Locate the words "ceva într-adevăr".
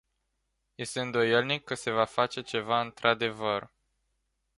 2.41-3.71